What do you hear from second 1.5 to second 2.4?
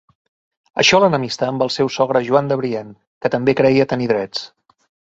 amb el seu sogre